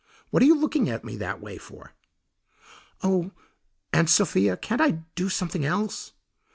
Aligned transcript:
What 0.31 0.41
are 0.41 0.47
you 0.47 0.55
looking 0.57 0.89
at 0.89 1.05
me 1.05 1.15
that 1.17 1.39
way 1.41 1.59
for?" 1.59 1.93
"Oh, 3.03 3.33
Aunt 3.93 4.09
Sophia, 4.09 4.57
can't 4.57 4.81
I 4.81 5.03
do 5.13 5.29
something 5.29 5.63
else?" 5.63 6.13